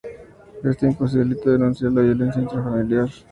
Esto 0.63 0.87
imposibilitaba 0.87 1.51
denunciar 1.57 1.91
la 1.91 2.01
violencia 2.01 2.41
intrafamiliar. 2.41 3.07